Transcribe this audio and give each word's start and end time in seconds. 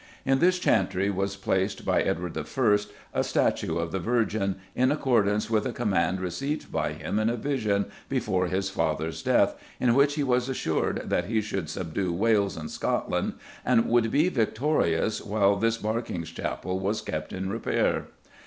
In 0.25 0.39
this 0.39 0.57
Chantry 0.57 1.11
was 1.11 1.35
placed, 1.35 1.85
by 1.85 2.01
Edward 2.01 2.35
I., 2.35 2.77
a 3.13 3.23
statue 3.23 3.77
of 3.77 3.91
the 3.91 3.99
Virgin, 3.99 4.55
in 4.75 4.91
accordance 4.91 5.47
with 5.47 5.63
a 5.67 5.71
command 5.73 6.19
received 6.21 6.71
by 6.71 6.93
him 6.93 7.19
in 7.19 7.29
a 7.29 7.35
vision, 7.37 7.85
before 8.09 8.47
his 8.47 8.71
father's 8.71 9.21
death, 9.21 9.53
in 9.79 9.93
which 9.93 10.15
he 10.15 10.23
was 10.23 10.49
assured 10.49 11.03
that 11.11 11.25
he 11.25 11.39
should 11.39 11.69
subdue 11.69 12.11
Wales 12.13 12.57
and 12.57 12.71
Scotland, 12.71 13.33
and 13.63 13.85
would 13.89 14.09
be 14.09 14.27
victorious 14.29 15.21
while 15.23 15.55
this 15.55 15.77
Berkinge 15.77 16.33
Chapel 16.33 16.79
was 16.79 17.03
kept 17.03 17.31
in 17.31 17.47
repair. 17.51 18.07